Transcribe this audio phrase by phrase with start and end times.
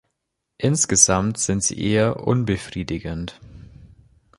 [0.57, 3.39] Insgesamt sind sie eher unbefriedigend.